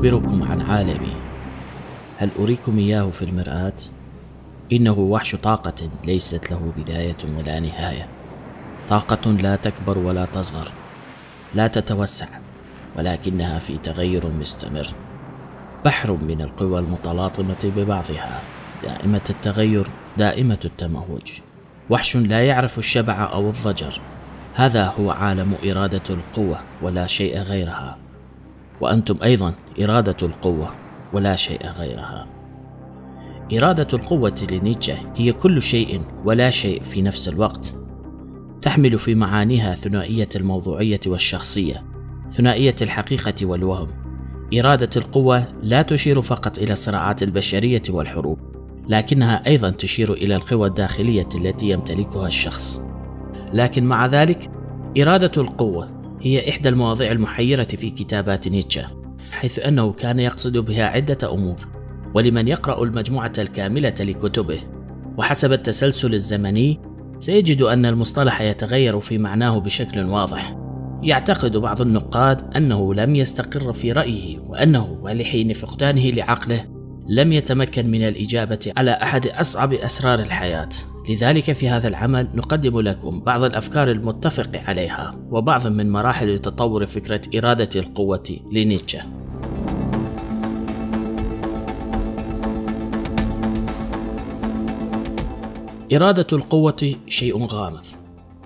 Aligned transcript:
أخبركم 0.00 0.42
عن 0.42 0.60
عالمي. 0.60 1.16
هل 2.18 2.30
أريكم 2.38 2.78
إياه 2.78 3.10
في 3.10 3.22
المرآة؟ 3.22 3.72
إنه 4.72 4.98
وحش 4.98 5.34
طاقة 5.34 5.90
ليست 6.04 6.50
له 6.50 6.72
بداية 6.76 7.16
ولا 7.38 7.60
نهاية. 7.60 8.08
طاقة 8.88 9.30
لا 9.30 9.56
تكبر 9.56 9.98
ولا 9.98 10.24
تصغر 10.24 10.68
لا 11.54 11.66
تتوسع 11.66 12.26
ولكنها 12.98 13.58
في 13.58 13.78
تغير 13.78 14.26
مستمر. 14.26 14.86
بحر 15.84 16.12
من 16.12 16.40
القوى 16.40 16.78
المتلاطمة 16.78 17.72
ببعضها 17.76 18.40
دائمة 18.82 19.26
التغير 19.30 19.86
دائمة 20.18 20.60
التموج. 20.64 21.32
وحش 21.90 22.16
لا 22.16 22.46
يعرف 22.46 22.78
الشبع 22.78 23.32
أو 23.32 23.50
الضجر. 23.50 24.00
هذا 24.54 24.92
هو 25.00 25.10
عالم 25.10 25.54
إرادة 25.64 26.02
القوة 26.10 26.58
ولا 26.82 27.06
شيء 27.06 27.38
غيرها. 27.38 27.98
وأنتم 28.80 29.16
أيضا 29.22 29.54
إرادة 29.82 30.16
القوة 30.22 30.68
ولا 31.12 31.36
شيء 31.36 31.66
غيرها. 31.78 32.26
إرادة 33.52 33.88
القوة 33.92 34.46
لنيتشه 34.50 34.96
هي 35.16 35.32
كل 35.32 35.62
شيء 35.62 36.00
ولا 36.24 36.50
شيء 36.50 36.82
في 36.82 37.02
نفس 37.02 37.28
الوقت. 37.28 37.74
تحمل 38.62 38.98
في 38.98 39.14
معانيها 39.14 39.74
ثنائية 39.74 40.28
الموضوعية 40.36 41.00
والشخصية 41.06 41.82
ثنائية 42.32 42.76
الحقيقة 42.82 43.46
والوهم. 43.46 43.88
إرادة 44.58 44.90
القوة 44.96 45.44
لا 45.62 45.82
تشير 45.82 46.22
فقط 46.22 46.58
إلى 46.58 46.72
الصراعات 46.72 47.22
البشرية 47.22 47.82
والحروب 47.90 48.38
لكنها 48.88 49.46
أيضا 49.46 49.70
تشير 49.70 50.12
إلى 50.12 50.36
القوى 50.36 50.68
الداخلية 50.68 51.28
التي 51.34 51.70
يمتلكها 51.70 52.26
الشخص. 52.26 52.82
لكن 53.52 53.84
مع 53.84 54.06
ذلك 54.06 54.50
إرادة 54.98 55.42
القوة 55.42 55.99
هي 56.22 56.48
إحدى 56.48 56.68
المواضيع 56.68 57.12
المحيرة 57.12 57.64
في 57.64 57.90
كتابات 57.90 58.48
نيتشه 58.48 58.86
حيث 59.32 59.58
أنه 59.58 59.92
كان 59.92 60.20
يقصد 60.20 60.56
بها 60.56 60.84
عدة 60.84 61.32
أمور 61.32 61.56
ولمن 62.14 62.48
يقرأ 62.48 62.84
المجموعة 62.84 63.32
الكاملة 63.38 63.94
لكتبه. 64.00 64.60
وحسب 65.18 65.52
التسلسل 65.52 66.14
الزمني 66.14 66.80
سيجد 67.18 67.62
أن 67.62 67.86
المصطلح 67.86 68.40
يتغير 68.40 69.00
في 69.00 69.18
معناه 69.18 69.58
بشكل 69.58 70.00
واضح. 70.00 70.56
يعتقد 71.02 71.56
بعض 71.56 71.80
النقاد 71.80 72.56
أنه 72.56 72.94
لم 72.94 73.14
يستقر 73.14 73.72
في 73.72 73.92
رأيه 73.92 74.38
وأنه 74.38 74.98
ولحين 75.02 75.52
فقدانه 75.52 76.10
لعقله. 76.10 76.64
لم 77.10 77.32
يتمكن 77.32 77.90
من 77.90 78.02
الإجابة 78.02 78.72
على 78.76 78.90
أحد 78.90 79.26
أصعب 79.26 79.72
أسرار 79.72 80.18
الحياة. 80.18 80.68
لذلك 81.08 81.52
في 81.52 81.68
هذا 81.68 81.88
العمل 81.88 82.28
نقدم 82.34 82.80
لكم 82.80 83.20
بعض 83.20 83.44
الأفكار 83.44 83.90
المتفق 83.90 84.60
عليها 84.68 85.18
وبعض 85.30 85.66
من 85.66 85.90
مراحل 85.90 86.38
تطور 86.38 86.86
فكرة 86.86 87.20
إرادة 87.38 87.80
القوة 87.80 88.36
لنيتشه. 88.52 89.02
إرادة 95.92 96.26
القوة 96.32 96.94
شيء 97.08 97.44
غامض 97.44 97.84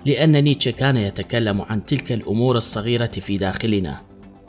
لأن 0.05 0.43
نيتشه 0.43 0.71
كان 0.71 0.97
يتكلم 0.97 1.61
عن 1.61 1.85
تلك 1.85 2.11
الأمور 2.11 2.57
الصغيرة 2.57 3.05
في 3.05 3.37
داخلنا 3.37 4.01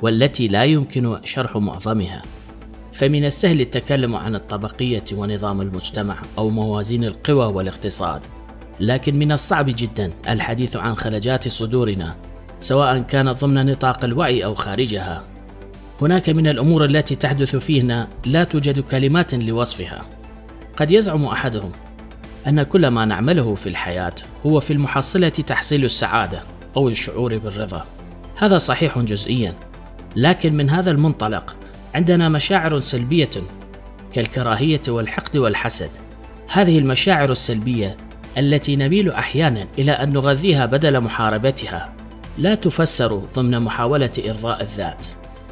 والتي 0.02 0.48
لا 0.48 0.64
يمكن 0.64 1.18
شرح 1.24 1.56
معظمها. 1.56 2.22
فمن 2.96 3.24
السهل 3.24 3.60
التكلم 3.60 4.16
عن 4.16 4.34
الطبقية 4.34 5.04
ونظام 5.12 5.60
المجتمع 5.60 6.16
أو 6.38 6.48
موازين 6.48 7.04
القوى 7.04 7.46
والاقتصاد. 7.46 8.20
لكن 8.80 9.18
من 9.18 9.32
الصعب 9.32 9.66
جدا 9.68 10.12
الحديث 10.28 10.76
عن 10.76 10.94
خلجات 10.94 11.48
صدورنا 11.48 12.16
سواء 12.60 12.98
كانت 12.98 13.44
ضمن 13.44 13.66
نطاق 13.66 14.04
الوعي 14.04 14.44
أو 14.44 14.54
خارجها. 14.54 15.22
هناك 16.00 16.28
من 16.28 16.46
الأمور 16.46 16.84
التي 16.84 17.14
تحدث 17.14 17.56
فينا 17.56 18.08
لا 18.26 18.44
توجد 18.44 18.80
كلمات 18.80 19.34
لوصفها. 19.34 20.04
قد 20.76 20.90
يزعم 20.90 21.24
أحدهم 21.24 21.72
أن 22.48 22.62
كل 22.62 22.88
ما 22.88 23.04
نعمله 23.04 23.54
في 23.54 23.68
الحياة 23.68 24.14
هو 24.46 24.60
في 24.60 24.72
المحصلة 24.72 25.28
تحصيل 25.28 25.84
السعادة 25.84 26.42
أو 26.76 26.88
الشعور 26.88 27.38
بالرضا. 27.38 27.84
هذا 28.36 28.58
صحيح 28.58 28.98
جزئيا 28.98 29.54
لكن 30.16 30.54
من 30.54 30.70
هذا 30.70 30.90
المنطلق 30.90 31.56
عندنا 31.96 32.28
مشاعر 32.28 32.80
سلبية 32.80 33.30
كالكراهية 34.12 34.82
والحقد 34.88 35.36
والحسد. 35.36 35.90
هذه 36.48 36.78
المشاعر 36.78 37.32
السلبية 37.32 37.96
التي 38.38 38.76
نميل 38.76 39.10
أحيانا 39.10 39.66
إلى 39.78 39.92
أن 39.92 40.12
نغذيها 40.12 40.66
بدل 40.66 41.00
محاربتها 41.00 41.94
لا 42.38 42.54
تفسر 42.54 43.16
ضمن 43.34 43.60
محاولة 43.60 44.10
إرضاء 44.28 44.62
الذات. 44.62 45.06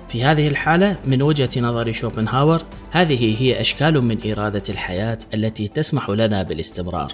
في 0.09 0.25
هذه 0.25 0.49
الحالة 0.49 0.97
من 1.07 1.23
وجهة 1.23 1.51
نظر 1.57 1.93
شوبنهاور 1.93 2.63
هذه 2.91 3.43
هي 3.43 3.61
أشكال 3.61 4.05
من 4.05 4.31
إرادة 4.33 4.63
الحياة 4.69 5.19
التي 5.35 5.69
تسمح 5.69 6.11
لنا 6.11 6.43
بالاستمرار. 6.43 7.13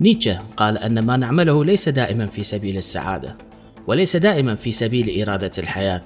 نيتشه 0.00 0.42
قال 0.56 0.78
أن 0.78 0.98
ما 1.06 1.16
نعمله 1.16 1.64
ليس 1.64 1.88
دائما 1.88 2.26
في 2.26 2.42
سبيل 2.42 2.76
السعادة 2.76 3.36
وليس 3.86 4.16
دائما 4.16 4.54
في 4.54 4.72
سبيل 4.72 5.22
إرادة 5.22 5.52
الحياة. 5.58 6.04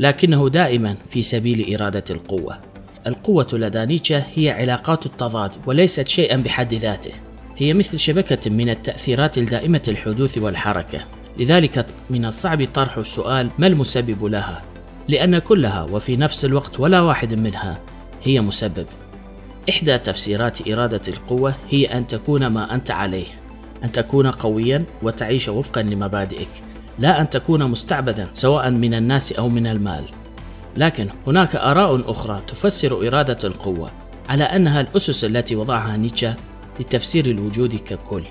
لكنه 0.00 0.48
دائما 0.48 0.96
في 1.10 1.22
سبيل 1.22 1.74
إرادة 1.74 2.04
القوة. 2.10 2.56
القوة 3.06 3.46
لدى 3.52 3.86
نيتشه 3.86 4.24
هي 4.34 4.50
علاقات 4.50 5.06
التضاد 5.06 5.52
وليست 5.66 6.08
شيئا 6.08 6.36
بحد 6.36 6.74
ذاته. 6.74 7.10
هي 7.56 7.74
مثل 7.74 7.98
شبكة 7.98 8.50
من 8.50 8.68
التأثيرات 8.68 9.38
الدائمة 9.38 9.82
الحدوث 9.88 10.38
والحركة. 10.38 11.00
لذلك 11.38 11.86
من 12.10 12.24
الصعب 12.24 12.64
طرح 12.64 12.96
السؤال 12.96 13.50
ما 13.58 13.66
المسبب 13.66 14.24
لها؟ 14.24 14.62
لأن 15.08 15.38
كلها 15.38 15.82
وفي 15.82 16.16
نفس 16.16 16.44
الوقت 16.44 16.80
ولا 16.80 17.00
واحد 17.00 17.34
منها 17.34 17.78
هي 18.22 18.40
مسبب. 18.40 18.86
إحدى 19.70 19.98
تفسيرات 19.98 20.68
إرادة 20.68 21.02
القوة 21.08 21.54
هي 21.70 21.86
أن 21.86 22.06
تكون 22.06 22.46
ما 22.46 22.74
أنت 22.74 22.90
عليه 22.90 23.26
أن 23.84 23.92
تكون 23.92 24.26
قويا 24.26 24.84
وتعيش 25.02 25.48
وفقا 25.48 25.82
لمبادئك. 25.82 26.69
لا 26.98 27.20
أن 27.20 27.30
تكون 27.30 27.70
مستعبدا 27.70 28.28
سواء 28.34 28.70
من 28.70 28.94
الناس 28.94 29.32
أو 29.32 29.48
من 29.48 29.66
المال. 29.66 30.04
لكن 30.76 31.08
هناك 31.26 31.56
آراء 31.56 32.10
أخرى 32.10 32.42
تفسر 32.48 33.06
إرادة 33.08 33.48
القوة 33.48 33.90
على 34.28 34.44
أنها 34.44 34.80
الأسس 34.80 35.24
التي 35.24 35.56
وضعها 35.56 35.96
نيتشه 35.96 36.34
لتفسير 36.80 37.26
الوجود 37.26 37.74
ككل. 37.74 38.22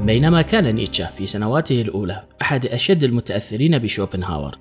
بينما 0.00 0.42
كان 0.42 0.74
نيتشه 0.74 1.06
في 1.06 1.26
سنواته 1.26 1.80
الأولى 1.80 2.22
أحد 2.42 2.66
أشد 2.66 3.04
المتأثرين 3.04 3.78
بشوبنهاور 3.78 4.58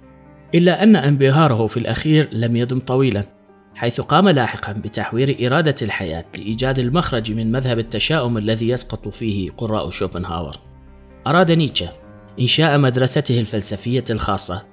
إلا 0.56 0.84
أن 0.84 0.96
انبهاره 0.96 1.68
في 1.68 1.78
الأخير 1.78 2.30
لم 2.32 2.56
يدم 2.56 2.80
طويلا. 2.80 3.35
حيث 3.76 4.02
قام 4.02 4.30
لاحقا 4.30 4.74
بتحوير 4.74 5.48
إرادة 5.48 5.76
الحياة 5.82 6.26
لإيجاد 6.38 6.80
المخرج 6.80 7.32
من 7.32 7.52
مذهب 7.52 7.80
التشاؤم 7.80 8.38
الذي 8.38 8.70
يسقط 8.70 9.08
فيه 9.08 9.52
قراء 9.52 9.90
شوبنهاور. 9.90 10.56
أراد 11.28 11.52
نيتشه 11.52 11.90
إنشاء 12.40 12.78
مدرسته 12.78 13.40
الفلسفية 13.40 14.04
الخاصة 14.10 14.66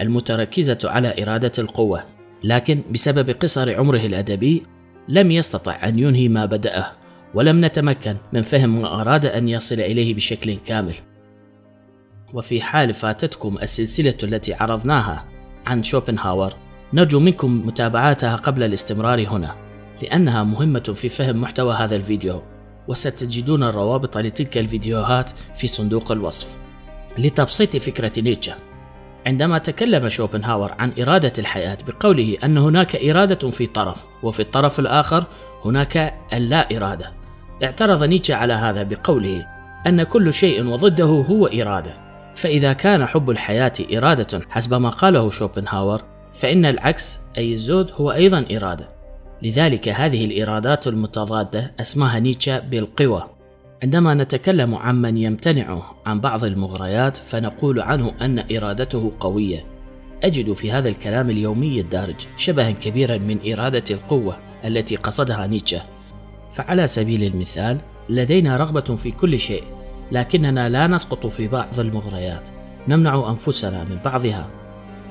المتركزة 0.00 0.78
على 0.84 1.22
إرادة 1.22 1.52
القوة 1.58 2.02
لكن 2.44 2.82
بسبب 2.90 3.30
قصر 3.30 3.74
عمره 3.78 4.06
الأدبي 4.06 4.62
لم 5.08 5.30
يستطع 5.30 5.88
أن 5.88 5.98
ينهي 5.98 6.28
ما 6.28 6.46
بدأه 6.46 6.86
ولم 7.34 7.64
نتمكن 7.64 8.16
من 8.32 8.42
فهم 8.42 8.82
ما 8.82 9.00
أراد 9.00 9.26
أن 9.26 9.48
يصل 9.48 9.80
إليه 9.80 10.14
بشكل 10.14 10.58
كامل. 10.58 10.94
وفي 12.34 12.60
حال 12.60 12.94
فاتتكم 12.94 13.58
السلسلة 13.62 14.14
التي 14.22 14.54
عرضناها 14.54 15.28
عن 15.66 15.82
شوبنهاور 15.82 16.54
نرجو 16.92 17.20
منكم 17.20 17.66
متابعتها 17.66 18.36
قبل 18.36 18.62
الاستمرار 18.62 19.28
هنا 19.28 19.56
لأنها 20.02 20.44
مهمة 20.44 20.92
في 20.94 21.08
فهم 21.08 21.40
محتوى 21.40 21.74
هذا 21.74 21.96
الفيديو 21.96 22.42
وستجدون 22.88 23.62
الروابط 23.62 24.18
لتلك 24.18 24.58
الفيديوهات 24.58 25.30
في 25.56 25.66
صندوق 25.66 26.12
الوصف. 26.12 26.56
لتبسيط 27.18 27.76
فكرة 27.76 28.20
نيتشه 28.20 28.54
عندما 29.26 29.58
تكلم 29.58 30.08
شوبنهاور 30.08 30.72
عن 30.78 30.92
إرادة 31.00 31.32
الحياة 31.38 31.78
بقوله 31.88 32.36
أن 32.44 32.58
هناك 32.58 32.96
إرادة 32.96 33.50
في 33.50 33.66
طرف 33.66 34.04
وفي 34.22 34.40
الطرف 34.40 34.80
الآخر 34.80 35.24
هناك 35.64 36.14
اللا 36.32 36.76
إرادة 36.76 37.12
اعترض 37.62 38.04
نيتشه 38.04 38.34
على 38.34 38.52
هذا 38.52 38.82
بقوله 38.82 39.46
أن 39.86 40.02
كل 40.02 40.32
شيء 40.32 40.66
وضده 40.66 41.04
هو 41.04 41.46
إرادة. 41.46 42.10
فإذا 42.34 42.72
كان 42.72 43.06
حب 43.06 43.30
الحياة 43.30 43.72
إرادة 43.96 44.40
حسب 44.50 44.74
ما 44.74 44.88
قاله 44.88 45.30
شوبنهاور 45.30 46.09
فإن 46.32 46.66
العكس 46.66 47.20
أي 47.38 47.52
الزود 47.52 47.90
هو 47.94 48.12
أيضا 48.12 48.44
إرادة. 48.56 48.88
لذلك 49.42 49.88
هذه 49.88 50.24
الإرادات 50.24 50.86
المتضادة 50.86 51.72
أسماها 51.80 52.18
نيتشه 52.18 52.58
بالقوى. 52.58 53.22
عندما 53.82 54.14
نتكلم 54.14 54.74
عن 54.74 55.02
من 55.02 55.16
يمتنع 55.16 55.82
عن 56.06 56.20
بعض 56.20 56.44
المغريات 56.44 57.16
فنقول 57.16 57.80
عنه 57.80 58.12
أن 58.20 58.56
إرادته 58.56 59.12
قوية. 59.20 59.64
أجد 60.22 60.52
في 60.52 60.72
هذا 60.72 60.88
الكلام 60.88 61.30
اليومي 61.30 61.80
الدارج 61.80 62.16
شبها 62.36 62.70
كبيرا 62.70 63.18
من 63.18 63.52
إرادة 63.52 63.84
القوة 63.90 64.36
التي 64.64 64.96
قصدها 64.96 65.46
نيتشه. 65.46 65.82
فعلى 66.50 66.86
سبيل 66.86 67.24
المثال 67.24 67.78
لدينا 68.08 68.56
رغبة 68.56 68.80
في 68.80 69.10
كل 69.10 69.38
شيء 69.38 69.64
لكننا 70.12 70.68
لا 70.68 70.86
نسقط 70.86 71.26
في 71.26 71.48
بعض 71.48 71.80
المغريات. 71.80 72.48
نمنع 72.88 73.30
أنفسنا 73.30 73.84
من 73.84 73.98
بعضها. 74.04 74.59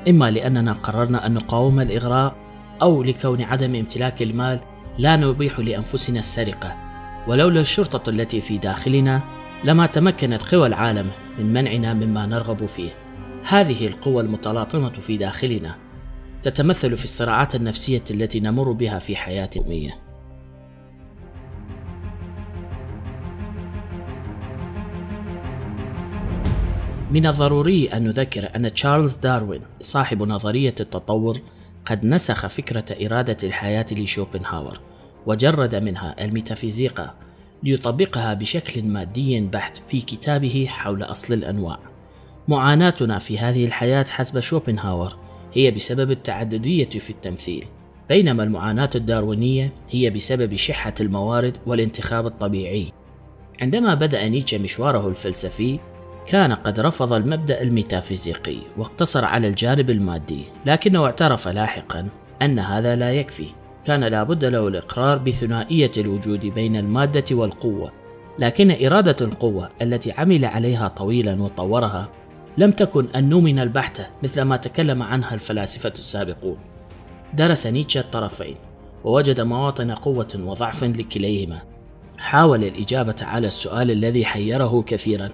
إما 0.07 0.31
لأننا 0.31 0.73
قررنا 0.73 1.25
أن 1.25 1.33
نقاوم 1.33 1.79
الإغراء 1.79 2.35
أو 2.81 3.03
لكون 3.03 3.41
عدم 3.41 3.75
امتلاك 3.75 4.21
المال 4.21 4.59
لا 4.97 5.15
نبيح 5.15 5.59
لأنفسنا 5.59 6.19
السرقة. 6.19 6.75
ولولا 7.27 7.61
الشرطة 7.61 8.09
التي 8.09 8.41
في 8.41 8.57
داخلنا 8.57 9.21
لما 9.63 9.85
تمكنت 9.85 10.43
قوى 10.43 10.67
العالم 10.67 11.09
من 11.39 11.53
منعنا 11.53 11.93
مما 11.93 12.25
نرغب 12.25 12.65
فيه. 12.65 12.89
هذه 13.49 13.87
القوى 13.87 14.21
المتلاطمة 14.21 14.89
في 14.89 15.17
داخلنا 15.17 15.75
تتمثل 16.43 16.97
في 16.97 17.03
الصراعات 17.03 17.55
النفسية 17.55 18.03
التي 18.11 18.39
نمر 18.39 18.71
بها 18.71 18.99
في 18.99 19.15
حياة 19.15 19.49
يومية. 19.55 20.08
من 27.11 27.25
الضروري 27.25 27.88
أن 27.88 28.03
نذكر 28.03 28.50
أن 28.56 28.73
تشارلز 28.73 29.15
داروين 29.15 29.61
صاحب 29.79 30.23
نظرية 30.23 30.75
التطور 30.79 31.39
قد 31.85 32.06
نسخ 32.06 32.47
فكرة 32.47 33.06
إرادة 33.06 33.38
الحياة 33.44 33.85
لشوبنهاور 33.91 34.79
وجرد 35.25 35.75
منها 35.75 36.25
الميتافيزيقا 36.25 37.15
ليطبقها 37.63 38.33
بشكل 38.33 38.83
مادي 38.83 39.41
بحت 39.41 39.81
في 39.88 40.01
كتابه 40.01 40.65
حول 40.69 41.03
أصل 41.03 41.33
الأنواع. 41.33 41.79
معاناتنا 42.47 43.19
في 43.19 43.39
هذه 43.39 43.65
الحياة 43.65 44.06
حسب 44.09 44.39
شوبنهاور 44.39 45.17
هي 45.53 45.71
بسبب 45.71 46.11
التعددية 46.11 46.89
في 46.89 47.09
التمثيل، 47.09 47.65
بينما 48.09 48.44
المعاناة 48.44 48.89
الداروينية 48.95 49.73
هي 49.91 50.09
بسبب 50.09 50.56
شحة 50.56 50.94
الموارد 51.01 51.57
والانتخاب 51.65 52.25
الطبيعي. 52.25 52.91
عندما 53.61 53.94
بدأ 53.94 54.27
نيتشه 54.27 54.57
مشواره 54.57 55.07
الفلسفي، 55.07 55.79
كان 56.29 56.53
قد 56.53 56.79
رفض 56.79 57.13
المبدأ 57.13 57.61
الميتافيزيقي 57.61 58.57
واقتصر 58.77 59.25
على 59.25 59.47
الجانب 59.47 59.89
المادي، 59.89 60.43
لكنه 60.65 61.05
اعترف 61.05 61.47
لاحقا 61.47 62.07
أن 62.41 62.59
هذا 62.59 62.95
لا 62.95 63.11
يكفي، 63.11 63.47
كان 63.85 64.03
لابد 64.03 64.45
له 64.45 64.67
الإقرار 64.67 65.17
بثنائية 65.17 65.91
الوجود 65.97 66.45
بين 66.45 66.75
المادة 66.75 67.35
والقوة، 67.35 67.91
لكن 68.39 68.85
إرادة 68.85 69.25
القوة 69.25 69.69
التي 69.81 70.11
عمل 70.11 70.45
عليها 70.45 70.87
طويلا 70.87 71.43
وطورها 71.43 72.09
لم 72.57 72.71
تكن 72.71 73.07
النومن 73.15 73.59
البحتة 73.59 74.07
مثل 74.23 74.41
ما 74.41 74.57
تكلم 74.57 75.03
عنها 75.03 75.33
الفلاسفة 75.33 75.93
السابقون. 75.99 76.57
درس 77.33 77.67
نيتشه 77.67 77.99
الطرفين، 77.99 78.55
ووجد 79.03 79.41
مواطن 79.41 79.91
قوة 79.91 80.39
وضعف 80.39 80.83
لكليهما. 80.83 81.61
حاول 82.17 82.63
الإجابة 82.63 83.15
على 83.21 83.47
السؤال 83.47 83.91
الذي 83.91 84.25
حيره 84.25 84.83
كثيرا: 84.87 85.29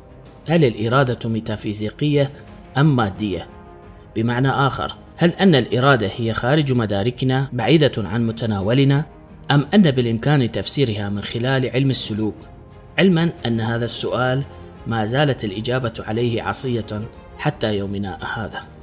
هل 0.48 0.66
الإرادة 0.66 1.30
ميتافيزيقية 1.30 2.30
أم 2.78 2.96
مادية؟ 2.96 3.48
بمعنى 4.16 4.50
آخر، 4.50 4.96
هل 5.18 5.30
أن 5.30 5.56
الإرادة 5.56 6.12
هي 6.16 6.34
خارج 6.34 6.74
مداركنا 6.74 7.48
بعيدة 7.54 7.92
عن 7.98 8.28
متناولنا 8.28 9.06
أم 9.52 9.68
أن 9.74 9.92
بالإمكان 9.92 10.52
تفسيرها 10.52 11.10
من 11.10 11.22
خلال 11.22 11.70
علم 11.70 11.90
السلوك 11.90 12.36
علما 12.98 13.30
أن 13.46 13.62
هذا 13.62 13.86
السؤال 13.86 14.44
ما 14.88 15.06
زالت 15.06 15.44
الإجابة 15.44 15.94
عليه 16.00 16.44
عصية 16.44 17.10
حتى 17.38 17.78
يومنا 17.78 18.20
هذا 18.36 18.75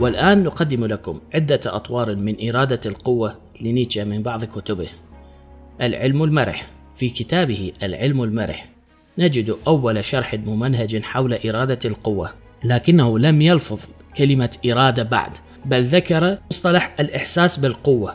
والآن 0.00 0.42
نقدم 0.42 0.86
لكم 0.86 1.20
عدة 1.34 1.60
أطوار 1.66 2.16
من 2.16 2.48
إرادة 2.48 2.80
القوة 2.86 3.36
لنيتشه 3.60 4.04
من 4.04 4.22
بعض 4.22 4.44
كتبه. 4.44 4.88
العلم 5.80 6.22
المرح 6.22 6.66
في 6.94 7.08
كتابه 7.08 7.72
العلم 7.82 8.22
المرح 8.22 8.68
نجد 9.18 9.56
أول 9.66 10.04
شرح 10.04 10.34
ممنهج 10.34 11.02
حول 11.02 11.34
إرادة 11.34 11.78
القوة، 11.84 12.30
لكنه 12.64 13.18
لم 13.18 13.42
يلفظ 13.42 13.80
كلمة 14.16 14.56
إرادة 14.66 15.02
بعد، 15.02 15.38
بل 15.64 15.84
ذكر 15.84 16.38
مصطلح 16.50 16.94
الإحساس 17.00 17.56
بالقوة. 17.56 18.14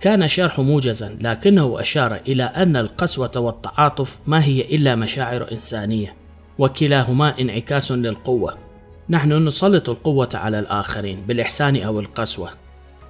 كان 0.00 0.28
شرح 0.28 0.60
موجزا 0.60 1.18
لكنه 1.20 1.80
أشار 1.80 2.14
إلى 2.14 2.42
أن 2.44 2.76
القسوة 2.76 3.32
والتعاطف 3.36 4.18
ما 4.26 4.44
هي 4.44 4.60
إلا 4.60 4.94
مشاعر 4.94 5.52
إنسانية، 5.52 6.14
وكلاهما 6.58 7.40
انعكاس 7.40 7.92
للقوة. 7.92 8.69
نحن 9.10 9.46
نسلط 9.46 9.88
القوة 9.88 10.28
على 10.34 10.58
الآخرين 10.58 11.20
بالإحسان 11.26 11.76
أو 11.76 12.00
القسوة. 12.00 12.50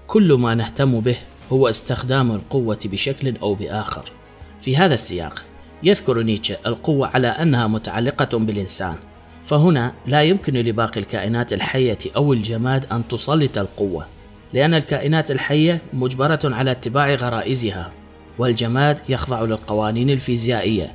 كل 0.06 0.32
ما 0.32 0.54
نهتم 0.54 1.00
به 1.00 1.16
هو 1.52 1.68
استخدام 1.68 2.32
القوة 2.32 2.78
بشكل 2.84 3.36
أو 3.42 3.54
بآخر. 3.54 4.12
في 4.60 4.76
هذا 4.76 4.94
السياق 4.94 5.42
يذكر 5.82 6.22
نيتشه 6.22 6.56
القوة 6.66 7.06
على 7.08 7.28
أنها 7.28 7.66
متعلقة 7.66 8.38
بالإنسان، 8.38 8.94
فهنا 9.42 9.92
لا 10.06 10.22
يمكن 10.22 10.54
لباقي 10.54 11.00
الكائنات 11.00 11.52
الحية 11.52 11.98
أو 12.16 12.32
الجماد 12.32 12.92
أن 12.92 13.08
تسلط 13.08 13.58
القوة، 13.58 14.06
لأن 14.52 14.74
الكائنات 14.74 15.30
الحية 15.30 15.82
مجبرة 15.92 16.40
على 16.44 16.70
اتباع 16.70 17.14
غرائزها، 17.14 17.92
والجماد 18.38 19.00
يخضع 19.08 19.42
للقوانين 19.42 20.10
الفيزيائية. 20.10 20.92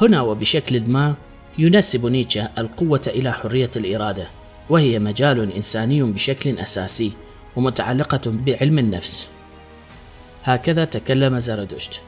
هنا 0.00 0.20
وبشكل 0.20 0.90
ما 0.90 1.14
ينسب 1.58 2.06
نيتشه 2.06 2.48
القوة 2.58 3.02
إلى 3.06 3.32
حرية 3.32 3.70
الإرادة، 3.76 4.28
وهي 4.70 4.98
مجال 4.98 5.52
إنساني 5.52 6.02
بشكل 6.02 6.58
أساسي 6.58 7.12
ومتعلقة 7.56 8.20
بعلم 8.26 8.78
النفس. 8.78 9.28
هكذا 10.44 10.84
تكلم 10.84 11.38
زرادشت: 11.38 12.00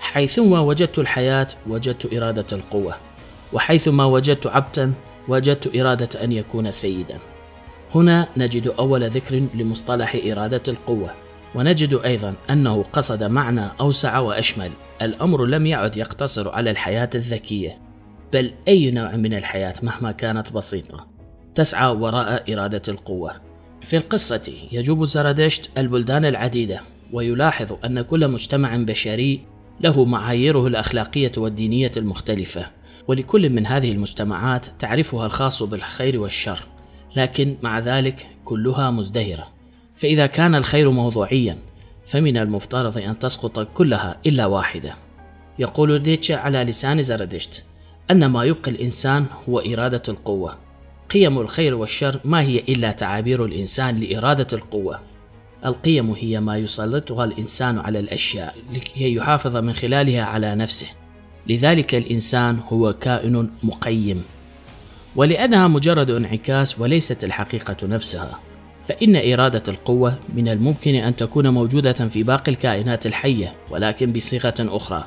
حيثما 0.00 0.60
وجدت 0.60 0.98
الحياة 0.98 1.48
وجدت 1.66 2.14
إرادة 2.14 2.46
القوة، 2.52 2.96
وحيثما 3.52 4.04
وجدت 4.04 4.46
عبدا 4.46 4.92
وجدت 5.28 5.76
إرادة 5.76 6.24
أن 6.24 6.32
يكون 6.32 6.70
سيدا. 6.70 7.18
هنا 7.94 8.28
نجد 8.36 8.68
أول 8.68 9.10
ذكر 9.10 9.42
لمصطلح 9.54 10.16
إرادة 10.24 10.62
القوة، 10.68 11.10
ونجد 11.54 12.00
أيضا 12.04 12.34
أنه 12.50 12.82
قصد 12.82 13.24
معنى 13.24 13.68
أوسع 13.80 14.18
وأشمل، 14.18 14.70
الأمر 15.02 15.46
لم 15.46 15.66
يعد 15.66 15.96
يقتصر 15.96 16.48
على 16.50 16.70
الحياة 16.70 17.10
الذكية، 17.14 17.78
بل 18.32 18.52
أي 18.68 18.90
نوع 18.90 19.16
من 19.16 19.34
الحياة 19.34 19.74
مهما 19.82 20.12
كانت 20.12 20.52
بسيطة. 20.52 21.15
تسعى 21.56 21.90
وراء 21.90 22.54
إرادة 22.54 22.82
القوة. 22.88 23.32
في 23.80 23.96
القصة 23.96 24.52
يجوب 24.72 25.04
زرادشت 25.04 25.70
البلدان 25.78 26.24
العديدة 26.24 26.80
ويلاحظ 27.12 27.72
أن 27.84 28.02
كل 28.02 28.28
مجتمع 28.28 28.76
بشري 28.76 29.40
له 29.80 30.04
معاييره 30.04 30.66
الأخلاقية 30.66 31.32
والدينية 31.36 31.92
المختلفة 31.96 32.66
ولكل 33.08 33.50
من 33.50 33.66
هذه 33.66 33.92
المجتمعات 33.92 34.66
تعرفها 34.78 35.26
الخاص 35.26 35.62
بالخير 35.62 36.20
والشر 36.20 36.60
لكن 37.16 37.56
مع 37.62 37.78
ذلك 37.78 38.26
كلها 38.44 38.90
مزدهرة. 38.90 39.48
فإذا 39.96 40.26
كان 40.26 40.54
الخير 40.54 40.90
موضوعيا 40.90 41.58
فمن 42.06 42.36
المفترض 42.36 42.98
أن 42.98 43.18
تسقط 43.18 43.60
كلها 43.60 44.18
إلا 44.26 44.46
واحدة. 44.46 44.94
يقول 45.58 45.98
ديتشا 45.98 46.36
على 46.36 46.64
لسان 46.64 47.02
زرادشت 47.02 47.64
أن 48.10 48.26
ما 48.26 48.44
يبقي 48.44 48.70
الإنسان 48.70 49.26
هو 49.48 49.58
إرادة 49.58 50.02
القوة. 50.08 50.65
قيم 51.10 51.38
الخير 51.38 51.74
والشر 51.74 52.20
ما 52.24 52.40
هي 52.40 52.58
إلا 52.58 52.92
تعابير 52.92 53.44
الإنسان 53.44 54.00
لإرادة 54.00 54.46
القوة. 54.52 55.00
القيم 55.66 56.10
هي 56.10 56.40
ما 56.40 56.56
يسلطها 56.56 57.24
الإنسان 57.24 57.78
على 57.78 57.98
الأشياء 57.98 58.54
لكي 58.74 59.14
يحافظ 59.14 59.56
من 59.56 59.72
خلالها 59.72 60.22
على 60.22 60.54
نفسه. 60.54 60.86
لذلك 61.48 61.94
الإنسان 61.94 62.58
هو 62.68 62.92
كائن 62.92 63.50
مقيم. 63.62 64.22
ولأنها 65.16 65.68
مجرد 65.68 66.10
انعكاس 66.10 66.80
وليست 66.80 67.24
الحقيقة 67.24 67.86
نفسها 67.86 68.40
فإن 68.84 69.32
إرادة 69.32 69.62
القوة 69.68 70.18
من 70.34 70.48
الممكن 70.48 70.94
أن 70.94 71.16
تكون 71.16 71.48
موجودة 71.48 71.92
في 71.92 72.22
باقي 72.22 72.52
الكائنات 72.52 73.06
الحية 73.06 73.54
ولكن 73.70 74.12
بصيغة 74.12 74.54
أخرى. 74.60 75.04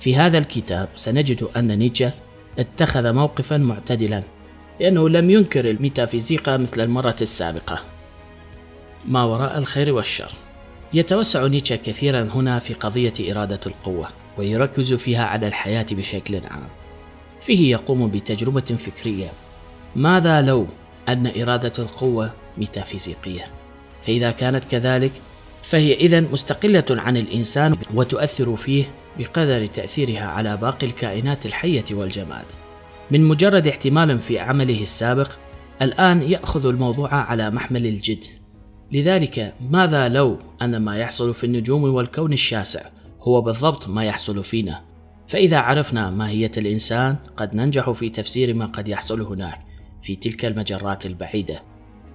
في 0.00 0.16
هذا 0.16 0.38
الكتاب 0.38 0.88
سنجد 0.94 1.48
أن 1.56 1.78
نيتشه 1.78 2.12
اتخذ 2.58 3.12
موقفا 3.12 3.58
معتدلا. 3.58 4.22
لأنه 4.82 5.08
لم 5.08 5.30
ينكر 5.30 5.70
الميتافيزيقا 5.70 6.56
مثل 6.56 6.80
المرة 6.80 7.16
السابقة. 7.20 7.80
ما 9.08 9.24
وراء 9.24 9.58
الخير 9.58 9.94
والشر. 9.94 10.32
يتوسع 10.92 11.46
نيتشه 11.46 11.76
كثيرا 11.76 12.22
هنا 12.34 12.58
في 12.58 12.74
قضية 12.74 13.12
إرادة 13.32 13.60
القوة 13.66 14.08
ويركز 14.38 14.94
فيها 14.94 15.24
على 15.24 15.46
الحياة 15.46 15.86
بشكل 15.90 16.36
عام. 16.36 16.68
فيه 17.40 17.70
يقوم 17.70 18.10
بتجربة 18.10 18.60
فكرية. 18.60 19.32
ماذا 19.96 20.42
لو 20.42 20.66
أن 21.08 21.42
إرادة 21.42 21.72
القوة 21.78 22.32
ميتافيزيقية؟ 22.58 23.44
فإذا 24.06 24.30
كانت 24.30 24.64
كذلك 24.64 25.12
فهي 25.62 25.94
إذا 25.94 26.20
مستقلة 26.20 26.84
عن 26.90 27.16
الإنسان 27.16 27.76
وتؤثر 27.94 28.56
فيه 28.56 28.84
بقدر 29.18 29.66
تأثيرها 29.66 30.26
على 30.26 30.56
باقي 30.56 30.86
الكائنات 30.86 31.46
الحية 31.46 31.84
والجماد. 31.90 32.46
من 33.10 33.24
مجرد 33.24 33.66
احتمال 33.66 34.18
في 34.18 34.38
عمله 34.38 34.82
السابق، 34.82 35.32
الآن 35.82 36.22
يأخذ 36.22 36.66
الموضوع 36.66 37.14
على 37.14 37.50
محمل 37.50 37.86
الجد. 37.86 38.24
لذلك 38.92 39.54
ماذا 39.70 40.08
لو 40.08 40.38
أن 40.62 40.76
ما 40.76 40.96
يحصل 40.96 41.34
في 41.34 41.44
النجوم 41.44 41.82
والكون 41.82 42.32
الشاسع 42.32 42.80
هو 43.20 43.40
بالضبط 43.40 43.88
ما 43.88 44.04
يحصل 44.04 44.44
فينا؟ 44.44 44.80
فإذا 45.28 45.58
عرفنا 45.58 46.10
ماهية 46.10 46.50
الإنسان 46.56 47.16
قد 47.36 47.54
ننجح 47.54 47.90
في 47.90 48.08
تفسير 48.08 48.54
ما 48.54 48.66
قد 48.66 48.88
يحصل 48.88 49.20
هناك 49.20 49.60
في 50.02 50.16
تلك 50.16 50.44
المجرات 50.44 51.06
البعيدة 51.06 51.62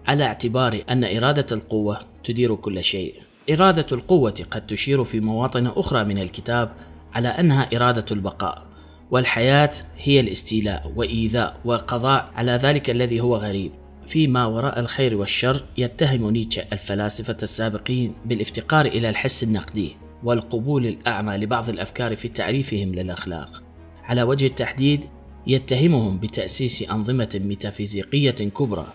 على 0.07 0.23
اعتبار 0.23 0.81
أن 0.89 1.03
إرادة 1.03 1.45
القوة 1.51 1.99
تدير 2.23 2.55
كل 2.55 2.83
شيء. 2.83 3.15
إرادة 3.51 3.85
القوة 3.91 4.45
قد 4.51 4.67
تشير 4.67 5.03
في 5.03 5.19
مواطن 5.19 5.67
أخرى 5.67 6.03
من 6.03 6.17
الكتاب 6.17 6.71
على 7.13 7.27
أنها 7.27 7.69
إرادة 7.75 8.05
البقاء، 8.11 8.66
والحياة 9.11 9.69
هي 9.97 10.19
الاستيلاء 10.19 10.91
وإيذاء 10.95 11.57
والقضاء 11.65 12.31
على 12.35 12.51
ذلك 12.51 12.89
الذي 12.89 13.19
هو 13.19 13.35
غريب. 13.35 13.71
فيما 14.07 14.45
وراء 14.45 14.79
الخير 14.79 15.15
والشر 15.15 15.63
يتهم 15.77 16.29
نيتشه 16.29 16.65
الفلاسفة 16.73 17.37
السابقين 17.43 18.13
بالافتقار 18.25 18.85
إلى 18.85 19.09
الحس 19.09 19.43
النقدي 19.43 19.95
والقبول 20.23 20.85
الأعمى 20.85 21.37
لبعض 21.37 21.69
الأفكار 21.69 22.15
في 22.15 22.27
تعريفهم 22.27 22.95
للأخلاق. 22.95 23.63
على 24.03 24.23
وجه 24.23 24.45
التحديد 24.45 25.01
يتهمهم 25.47 26.19
بتأسيس 26.19 26.89
أنظمة 26.89 27.41
ميتافيزيقية 27.45 28.31
كبرى 28.31 28.87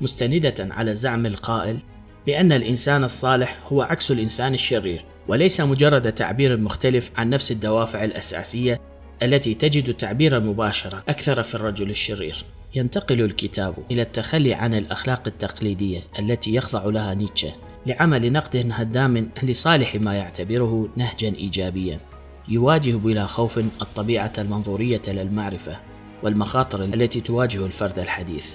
مستندة 0.00 0.54
على 0.74 0.90
الزعم 0.90 1.26
القائل 1.26 1.78
بأن 2.26 2.52
الإنسان 2.52 3.04
الصالح 3.04 3.58
هو 3.72 3.82
عكس 3.82 4.10
الإنسان 4.10 4.54
الشرير 4.54 5.04
وليس 5.28 5.60
مجرد 5.60 6.12
تعبير 6.12 6.56
مختلف 6.56 7.10
عن 7.16 7.30
نفس 7.30 7.52
الدوافع 7.52 8.04
الأساسية 8.04 8.80
التي 9.22 9.54
تجد 9.54 9.94
تعبيرا 9.94 10.38
مباشرا 10.38 11.02
أكثر 11.08 11.42
في 11.42 11.54
الرجل 11.54 11.90
الشرير. 11.90 12.44
ينتقل 12.74 13.20
الكتاب 13.20 13.74
إلى 13.90 14.02
التخلي 14.02 14.54
عن 14.54 14.74
الأخلاق 14.74 15.22
التقليدية 15.26 16.00
التي 16.18 16.54
يخضع 16.54 16.84
لها 16.84 17.14
نيتشه 17.14 17.52
لعمل 17.86 18.32
نقد 18.32 18.70
هدام 18.72 19.30
لصالح 19.42 19.94
ما 19.94 20.14
يعتبره 20.14 20.88
نهجا 20.96 21.28
إيجابيا. 21.28 22.00
يواجه 22.48 22.96
بلا 22.96 23.26
خوف 23.26 23.58
الطبيعة 23.58 24.32
المنظورية 24.38 25.02
للمعرفة 25.08 25.76
والمخاطر 26.22 26.84
التي 26.84 27.20
تواجه 27.20 27.66
الفرد 27.66 27.98
الحديث. 27.98 28.54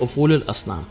أفول 0.00 0.32
الأصنام. 0.32 0.84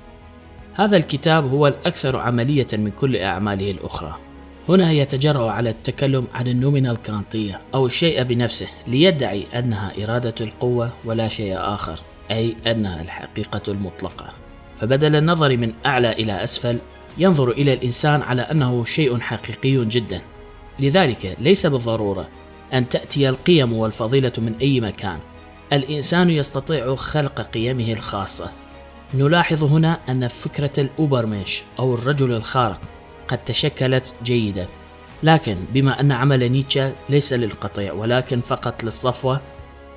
هذا 0.73 0.97
الكتاب 0.97 1.49
هو 1.51 1.67
الأكثر 1.67 2.17
عملية 2.17 2.67
من 2.73 2.91
كل 2.91 3.17
أعماله 3.17 3.71
الأخرى. 3.71 4.24
هنا 4.69 4.91
يتجرأ 4.91 5.51
على 5.51 5.69
التكلم 5.69 6.27
عن 6.33 6.47
النومينال 6.47 6.91
الكانطية 6.91 7.61
أو 7.73 7.85
الشيء 7.85 8.23
بنفسه 8.23 8.67
ليدعي 8.87 9.45
أنها 9.55 10.03
إرادة 10.03 10.35
القوة 10.41 10.91
ولا 11.05 11.27
شيء 11.27 11.57
آخر 11.57 11.99
أي 12.31 12.55
أنها 12.67 13.01
الحقيقة 13.01 13.61
المطلقة. 13.67 14.33
فبدل 14.77 15.15
النظر 15.15 15.57
من 15.57 15.73
أعلى 15.85 16.11
إلى 16.11 16.43
أسفل 16.43 16.77
ينظر 17.17 17.51
إلى 17.51 17.73
الإنسان 17.73 18.21
على 18.21 18.41
أنه 18.41 18.85
شيء 18.85 19.19
حقيقي 19.19 19.85
جدا. 19.85 20.21
لذلك 20.79 21.37
ليس 21.39 21.65
بالضرورة 21.65 22.27
أن 22.73 22.89
تأتي 22.89 23.29
القيم 23.29 23.73
والفضيلة 23.73 24.33
من 24.37 24.55
أي 24.61 24.81
مكان. 24.81 25.19
الإنسان 25.73 26.29
يستطيع 26.29 26.95
خلق 26.95 27.41
قيمه 27.41 27.91
الخاصة. 27.91 28.51
نلاحظ 29.13 29.63
هنا 29.63 29.99
أن 30.09 30.27
فكرة 30.27 30.71
الأوبرميش 30.77 31.63
أو 31.79 31.93
الرجل 31.93 32.31
الخارق 32.31 32.81
قد 33.27 33.45
تشكلت 33.45 34.13
جيدا 34.23 34.67
لكن 35.23 35.57
بما 35.73 35.99
أن 35.99 36.11
عمل 36.11 36.51
نيتشه 36.51 36.93
ليس 37.09 37.33
للقطيع 37.33 37.93
ولكن 37.93 38.41
فقط 38.41 38.83
للصفوة 38.83 39.41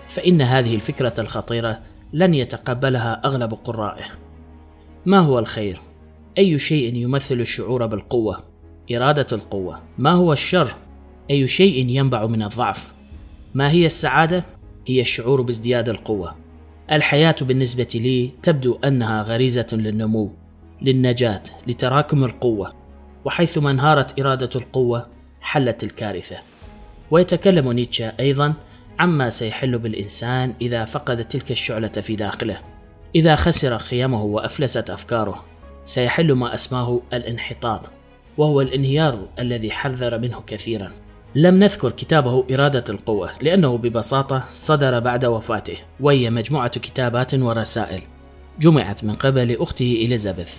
فإن 0.08 0.42
هذه 0.42 0.74
الفكرة 0.74 1.14
الخطيرة 1.18 1.80
لن 2.12 2.34
يتقبلها 2.34 3.20
أغلب 3.24 3.54
قرائه. 3.54 4.04
ما 5.06 5.18
هو 5.18 5.38
الخير؟ 5.38 5.80
أي 6.38 6.58
شيء 6.58 6.94
يمثل 6.94 7.40
الشعور 7.40 7.86
بالقوة؟ 7.86 8.44
إرادة 8.92 9.26
القوة. 9.32 9.82
ما 9.98 10.12
هو 10.12 10.32
الشر؟ 10.32 10.74
أي 11.30 11.46
شيء 11.46 11.88
ينبع 11.88 12.26
من 12.26 12.42
الضعف؟ 12.42 12.94
ما 13.54 13.70
هي 13.70 13.86
السعادة؟ 13.86 14.44
هي 14.86 15.00
الشعور 15.00 15.42
بازدياد 15.42 15.88
القوة. 15.88 16.34
الحياة 16.92 17.36
بالنسبة 17.40 17.88
لي 17.94 18.32
تبدو 18.42 18.78
أنها 18.84 19.22
غريزة 19.22 19.66
للنمو 19.72 20.32
للنجاة 20.82 21.42
لتراكم 21.66 22.24
القوة. 22.24 22.72
وحيثما 23.24 23.70
انهارت 23.70 24.20
إرادة 24.20 24.50
القوة 24.56 25.06
حلت 25.40 25.84
الكارثة. 25.84 26.36
ويتكلم 27.10 27.72
نيتشه 27.72 28.12
أيضا 28.20 28.54
عما 28.98 29.30
سيحل 29.30 29.78
بالإنسان 29.78 30.54
إذا 30.60 30.84
فقد 30.84 31.24
تلك 31.24 31.50
الشعلة 31.50 31.88
في 31.88 32.16
داخله. 32.16 32.60
إذا 33.14 33.36
خسر 33.36 33.76
قيمه 33.76 34.22
وأفلست 34.22 34.90
أفكاره 34.90 35.44
سيحل 35.84 36.32
ما 36.32 36.54
أسماه 36.54 37.00
الانحطاط 37.12 37.90
وهو 38.38 38.60
الانهيار 38.60 39.28
الذي 39.38 39.70
حذر 39.70 40.18
منه 40.18 40.42
كثيرا. 40.46 40.92
لم 41.34 41.54
نذكر 41.58 41.90
كتابه 41.90 42.44
إرادة 42.50 42.84
القوة 42.90 43.30
لأنه 43.42 43.78
ببساطة 43.78 44.42
صدر 44.50 44.98
بعد 44.98 45.24
وفاته 45.24 45.76
وهي 46.00 46.30
مجموعة 46.30 46.68
كتابات 46.68 47.34
ورسائل. 47.34 48.02
جمعت 48.60 49.04
من 49.04 49.14
قبل 49.14 49.56
أخته 49.60 49.92
إليزابيث. 50.06 50.56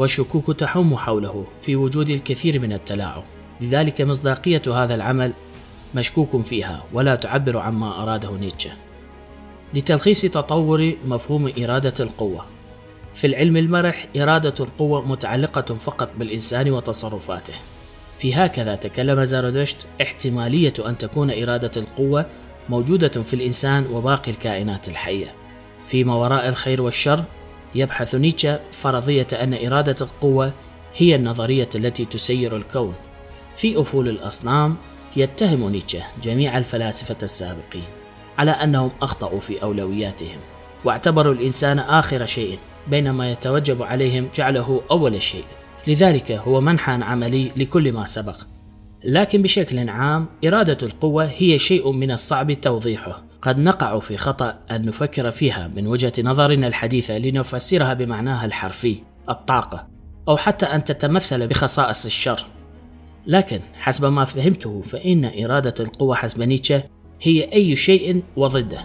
والشكوك 0.00 0.56
تحوم 0.56 0.96
حوله 0.96 1.44
في 1.62 1.76
وجود 1.76 2.10
الكثير 2.10 2.60
من 2.60 2.72
التلاعب. 2.72 3.22
لذلك 3.60 4.00
مصداقية 4.00 4.62
هذا 4.66 4.94
العمل 4.94 5.32
مشكوك 5.94 6.42
فيها 6.42 6.84
ولا 6.92 7.14
تعبر 7.14 7.58
عما 7.58 8.02
أراده 8.02 8.30
نيتشه. 8.30 8.70
لتلخيص 9.74 10.20
تطور 10.20 10.96
مفهوم 11.06 11.52
إرادة 11.58 11.94
القوة. 12.00 12.46
في 13.14 13.26
العلم 13.26 13.56
المرح 13.56 14.06
إرادة 14.16 14.54
القوة 14.60 15.08
متعلقة 15.08 15.74
فقط 15.74 16.10
بالإنسان 16.18 16.70
وتصرفاته. 16.70 17.54
في 18.18 18.34
هكذا 18.34 18.74
تكلم 18.74 19.24
زرادشت 19.24 19.86
احتمالية 20.02 20.74
أن 20.86 20.98
تكون 20.98 21.30
إرادة 21.30 21.70
القوة 21.76 22.26
موجودة 22.68 23.22
في 23.22 23.34
الإنسان 23.34 23.86
وباقي 23.92 24.30
الكائنات 24.30 24.88
الحية. 24.88 25.34
فيما 25.86 26.14
وراء 26.14 26.48
الخير 26.48 26.82
والشر 26.82 27.24
يبحث 27.74 28.14
نيتشه 28.14 28.60
فرضية 28.70 29.26
أن 29.32 29.66
إرادة 29.66 29.96
القوة 30.00 30.52
هي 30.96 31.16
النظرية 31.16 31.68
التي 31.74 32.04
تسير 32.04 32.56
الكون. 32.56 32.94
في 33.56 33.80
أفول 33.80 34.08
الأصنام 34.08 34.76
يتهم 35.16 35.70
نيتشه 35.70 36.02
جميع 36.22 36.58
الفلاسفة 36.58 37.16
السابقين 37.22 37.84
على 38.38 38.50
أنهم 38.50 38.90
أخطأوا 39.02 39.40
في 39.40 39.62
أولوياتهم 39.62 40.38
واعتبروا 40.84 41.34
الإنسان 41.34 41.78
آخر 41.78 42.26
شيء 42.26 42.58
بينما 42.88 43.30
يتوجب 43.30 43.82
عليهم 43.82 44.28
جعله 44.34 44.82
أول 44.90 45.22
شيء. 45.22 45.44
لذلك 45.86 46.32
هو 46.32 46.60
منحى 46.60 46.92
عملي 46.92 47.50
لكل 47.56 47.92
ما 47.92 48.04
سبق. 48.04 48.36
لكن 49.04 49.42
بشكل 49.42 49.88
عام 49.88 50.26
إرادة 50.44 50.86
القوة 50.86 51.30
هي 51.36 51.58
شيء 51.58 51.92
من 51.92 52.10
الصعب 52.10 52.52
توضيحه. 52.52 53.29
قد 53.42 53.58
نقع 53.58 53.98
في 53.98 54.16
خطأ 54.16 54.58
أن 54.70 54.86
نفكر 54.86 55.30
فيها 55.30 55.68
من 55.68 55.86
وجهة 55.86 56.12
نظرنا 56.22 56.66
الحديثة 56.66 57.18
لنفسرها 57.18 57.94
بمعناها 57.94 58.46
الحرفي 58.46 58.96
الطاقة 59.28 59.88
أو 60.28 60.36
حتى 60.36 60.66
أن 60.66 60.84
تتمثل 60.84 61.46
بخصائص 61.46 62.04
الشر. 62.04 62.46
لكن 63.26 63.60
حسب 63.78 64.12
ما 64.12 64.24
فهمته 64.24 64.82
فإن 64.82 65.44
إرادة 65.44 65.74
القوة 65.80 66.14
حسب 66.14 66.42
نيتشه 66.42 66.82
هي 67.22 67.52
أي 67.52 67.76
شيء 67.76 68.22
وضده. 68.36 68.78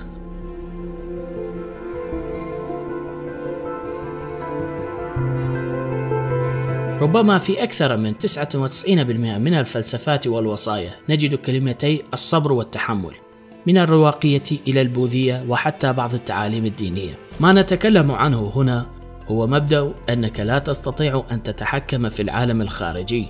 ربما 7.01 7.37
في 7.37 7.63
أكثر 7.63 7.97
من 7.97 8.13
99% 8.17 9.37
من 9.37 9.53
الفلسفات 9.53 10.27
والوصايا 10.27 10.93
نجد 11.09 11.35
كلمتي 11.35 12.03
الصبر 12.13 12.53
والتحمل. 12.53 13.24
من 13.67 13.77
الرواقية 13.77 14.43
إلى 14.67 14.81
البوذية 14.81 15.45
وحتى 15.49 15.93
بعض 15.93 16.13
التعاليم 16.13 16.65
الدينية. 16.65 17.17
ما 17.39 17.53
نتكلم 17.53 18.11
عنه 18.11 18.51
هنا 18.55 18.85
هو 19.27 19.47
مبدأ 19.47 19.93
أنك 20.09 20.39
لا 20.39 20.59
تستطيع 20.59 21.23
أن 21.31 21.43
تتحكم 21.43 22.09
في 22.09 22.21
العالم 22.21 22.61
الخارجي. 22.61 23.27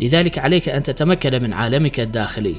لذلك 0.00 0.38
عليك 0.38 0.68
أن 0.68 0.82
تتمكن 0.82 1.42
من 1.42 1.52
عالمك 1.52 2.00
الداخلي. 2.00 2.56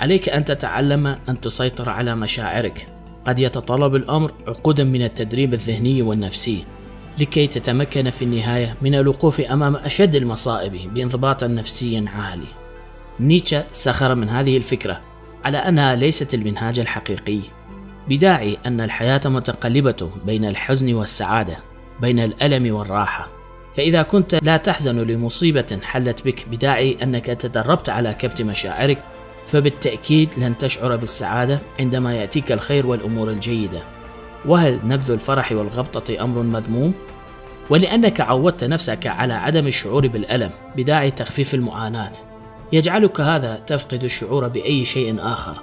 عليك 0.00 0.28
أن 0.28 0.44
تتعلم 0.44 1.06
أن 1.06 1.40
تسيطر 1.40 1.90
على 1.90 2.16
مشاعرك. 2.16 2.88
قد 3.26 3.38
يتطلب 3.38 3.94
الأمر 3.94 4.32
عقودا 4.46 4.84
من 4.84 5.02
التدريب 5.02 5.54
الذهني 5.54 6.02
والنفسي 6.02 6.64
لكي 7.18 7.46
تتمكن 7.46 8.10
في 8.10 8.24
النهاية 8.24 8.76
من 8.82 8.94
الوقوف 8.94 9.40
أمام 9.40 9.76
أشد 9.76 10.16
المصائب 10.16 10.94
بانضباط 10.94 11.44
نفسي 11.44 12.04
عالي. 12.08 12.46
نيتشه 13.20 13.64
سخر 13.72 14.14
من 14.14 14.28
هذه 14.28 14.56
الفكرة. 14.56 15.07
على 15.48 15.58
أنها 15.58 15.94
ليست 15.94 16.34
المنهاج 16.34 16.78
الحقيقي، 16.78 17.40
بداعي 18.08 18.58
أن 18.66 18.80
الحياة 18.80 19.20
متقلبة 19.24 20.10
بين 20.26 20.44
الحزن 20.44 20.94
والسعادة، 20.94 21.56
بين 22.00 22.20
الألم 22.20 22.74
والراحة، 22.74 23.28
فإذا 23.74 24.02
كنت 24.02 24.38
لا 24.42 24.56
تحزن 24.56 24.98
لمصيبة 24.98 25.78
حلت 25.82 26.24
بك 26.24 26.48
بداعي 26.48 26.96
أنك 27.02 27.26
تدربت 27.26 27.88
على 27.88 28.14
كبت 28.14 28.42
مشاعرك 28.42 28.98
فبالتأكيد 29.46 30.28
لن 30.38 30.58
تشعر 30.58 30.96
بالسعادة 30.96 31.58
عندما 31.80 32.14
يأتيك 32.14 32.52
الخير 32.52 32.86
والأمور 32.86 33.30
الجيدة. 33.30 33.82
وهل 34.46 34.80
نبذ 34.84 35.10
الفرح 35.10 35.52
والغبطة 35.52 36.24
أمر 36.24 36.42
مذموم؟ 36.42 36.94
ولأنك 37.70 38.20
عودت 38.20 38.64
نفسك 38.64 39.06
على 39.06 39.34
عدم 39.34 39.66
الشعور 39.66 40.06
بالألم 40.06 40.50
بداعي 40.76 41.10
تخفيف 41.10 41.54
المعاناة. 41.54 42.12
يجعلك 42.72 43.20
هذا 43.20 43.62
تفقد 43.66 44.04
الشعور 44.04 44.48
بأي 44.48 44.84
شيء 44.84 45.16
آخر 45.20 45.62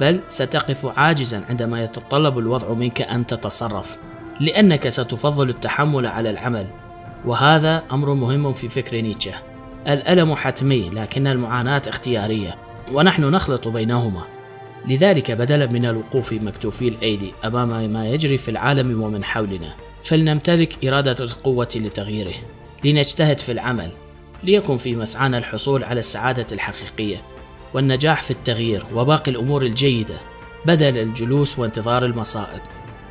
بل 0.00 0.20
ستقف 0.28 0.86
عاجزا 0.86 1.44
عندما 1.48 1.84
يتطلب 1.84 2.38
الوضع 2.38 2.72
منك 2.72 3.02
أن 3.02 3.26
تتصرف 3.26 3.98
لأنك 4.40 4.88
ستفضل 4.88 5.48
التحمل 5.48 6.06
على 6.06 6.30
العمل. 6.30 6.66
وهذا 7.24 7.82
أمر 7.92 8.14
مهم 8.14 8.52
في 8.52 8.68
فكر 8.68 8.96
نيتشه. 9.00 9.34
الألم 9.88 10.34
حتمي 10.34 10.90
لكن 10.90 11.26
المعاناة 11.26 11.82
اختيارية 11.88 12.54
ونحن 12.92 13.24
نخلط 13.24 13.68
بينهما. 13.68 14.22
لذلك 14.88 15.30
بدلا 15.30 15.66
من 15.66 15.86
الوقوف 15.86 16.32
مكتوفي 16.32 16.88
الأيدي 16.88 17.32
أمام 17.44 17.92
ما 17.92 18.08
يجري 18.08 18.38
في 18.38 18.50
العالم 18.50 19.02
ومن 19.02 19.24
حولنا. 19.24 19.74
فلنمتلك 20.04 20.84
إرادة 20.84 21.24
القوة 21.24 21.68
لتغييره. 21.76 22.34
لنجتهد 22.84 23.40
في 23.40 23.52
العمل. 23.52 23.90
ليكن 24.44 24.76
في 24.76 24.96
مسعانا 24.96 25.38
الحصول 25.38 25.84
على 25.84 25.98
السعادة 25.98 26.46
الحقيقية 26.52 27.22
والنجاح 27.74 28.22
في 28.22 28.30
التغيير 28.30 28.86
وباقي 28.94 29.30
الأمور 29.30 29.62
الجيدة 29.62 30.14
بدل 30.66 30.98
الجلوس 30.98 31.58
وانتظار 31.58 32.04
المصائب. 32.04 32.60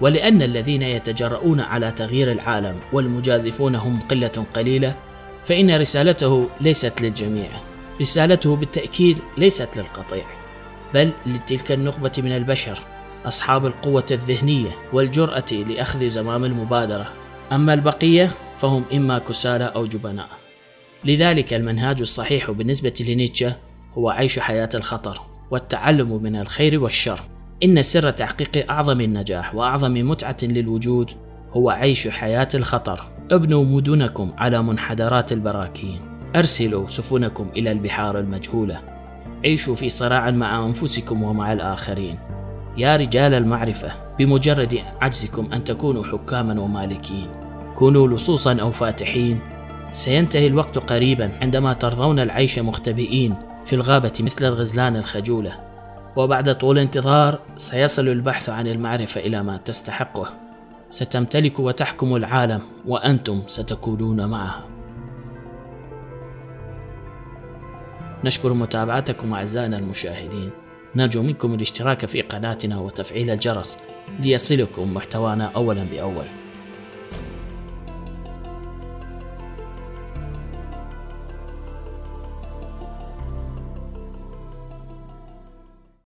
ولأن 0.01 0.41
الذين 0.41 0.81
يتجرؤون 0.81 1.59
على 1.59 1.91
تغيير 1.91 2.31
العالم 2.31 2.79
والمجازفون 2.93 3.75
هم 3.75 4.00
قلة 4.00 4.45
قليلة 4.55 4.95
فإن 5.45 5.77
رسالته 5.77 6.50
ليست 6.61 7.01
للجميع. 7.01 7.50
رسالته 8.01 8.55
بالتأكيد 8.55 9.17
ليست 9.38 9.77
للقطيع 9.77 10.25
بل 10.93 11.11
لتلك 11.25 11.71
النخبة 11.71 12.11
من 12.17 12.31
البشر 12.31 12.79
أصحاب 13.25 13.65
القوة 13.65 14.05
الذهنية 14.11 14.69
والجرأة 14.93 15.51
لأخذ 15.51 16.09
زمام 16.09 16.45
المبادرة. 16.45 17.09
أما 17.51 17.73
البقية 17.73 18.31
فهم 18.59 18.83
إما 18.93 19.19
كسالى 19.19 19.65
أو 19.65 19.85
جبناء. 19.85 20.40
لذلك 21.05 21.53
المنهاج 21.53 22.00
الصحيح 22.00 22.51
بالنسبة 22.51 22.93
لنيتشه 23.00 23.55
هو 23.98 24.10
عيش 24.10 24.39
حياة 24.39 24.70
الخطر 24.75 25.22
والتعلم 25.51 26.24
من 26.24 26.36
الخير 26.36 26.84
والشر. 26.84 27.20
إن 27.63 27.81
سر 27.81 28.10
تحقيق 28.10 28.72
أعظم 28.72 29.01
النجاح 29.01 29.55
وأعظم 29.55 29.93
متعة 29.93 30.38
للوجود 30.43 31.12
هو 31.53 31.70
عيش 31.70 32.08
حياة 32.08 32.48
الخطر. 32.55 33.00
ابنوا 33.31 33.65
مدنكم 33.65 34.31
على 34.38 34.63
منحدرات 34.63 35.31
البراكين. 35.31 36.00
أرسلوا 36.36 36.88
سفنكم 36.88 37.50
إلى 37.55 37.72
البحار 37.72 38.20
المجهولة. 38.20 38.81
عيشوا 39.46 39.75
في 39.75 39.89
صراع 39.89 40.31
مع 40.31 40.65
أنفسكم 40.65 41.24
ومع 41.24 41.53
الآخرين. 41.53 42.17
يا 42.77 42.96
رجال 42.96 43.34
المعرفة 43.34 43.91
بمجرد 44.20 44.79
عجزكم 45.01 45.51
أن 45.53 45.63
تكونوا 45.63 46.03
حكاما 46.03 46.62
ومالكين. 46.62 47.27
كونوا 47.75 48.08
لصوصا 48.08 48.55
أو 48.62 48.72
فاتحين 48.72 49.39
سينتهي 49.91 50.48
الوقت 50.48 50.77
قريبا 50.77 51.31
عندما 51.41 51.74
ترضون 51.74 52.19
العيش 52.19 52.60
مختبئين 52.60 53.36
في 53.65 53.74
الغابة 53.74 54.13
مثل 54.19 54.45
الغزلان 54.45 54.95
الخجولة. 54.95 55.51
وبعد 56.15 56.55
طول 56.55 56.79
انتظار 56.79 57.39
سيصل 57.57 58.07
البحث 58.07 58.50
عن 58.50 58.67
المعرفة 58.67 59.21
إلى 59.21 59.43
ما 59.43 59.57
تستحقه. 59.57 60.29
ستمتلك 60.89 61.60
وتحكم 61.60 62.15
العالم 62.15 62.62
وأنتم 62.88 63.41
ستكونون 63.48 64.25
معها. 64.25 64.63
نشكر 68.24 68.53
متابعتكم 68.53 69.33
أعزائنا 69.33 69.77
المشاهدين. 69.77 70.50
نرجو 70.96 71.22
منكم 71.24 71.53
الاشتراك 71.53 72.05
في 72.05 72.22
قناتنا 72.22 72.79
وتفعيل 72.79 73.29
الجرس 73.29 73.77
ليصلكم 74.20 74.94
محتوانا 74.94 75.51
أولا 75.55 75.83
بأول. 75.92 76.25